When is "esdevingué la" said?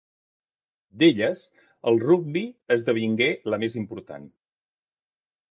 2.77-3.61